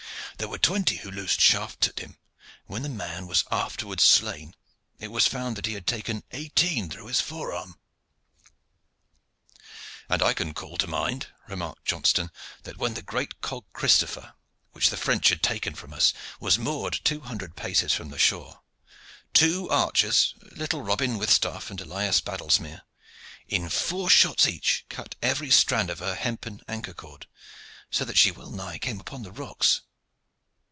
[0.37, 2.17] There were twenty who loosed shafts at him, and
[2.65, 4.55] when the man was afterwards slain
[4.97, 7.77] it was found that he had taken eighteen through his forearm."
[10.09, 12.31] "And I can call to mind," remarked Johnston,
[12.63, 14.33] "that when the great cog 'Christopher,'
[14.71, 18.61] which the French had taken from us, was moored two hundred paces from the shore,
[19.35, 22.81] two archers, little Robin Withstaff and Elias Baddlesmere,
[23.47, 27.27] in four shots each cut every strand of her hempen anchor cord,
[27.91, 29.81] so that she well nigh came upon the rocks."